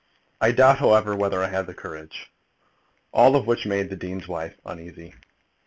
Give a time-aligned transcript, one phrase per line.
[0.41, 2.31] I doubt, however, whether I have the courage."
[3.13, 5.13] All of which made the dean's wife uneasy.